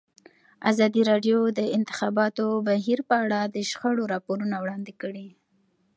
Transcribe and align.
ازادي 0.71 1.01
راډیو 1.11 1.39
د 1.51 1.51
د 1.59 1.61
انتخاباتو 1.77 2.45
بهیر 2.67 2.99
په 3.09 3.15
اړه 3.23 3.39
د 3.55 3.57
شخړو 3.69 4.03
راپورونه 4.13 4.55
وړاندې 4.59 4.93
کړي. 5.01 5.27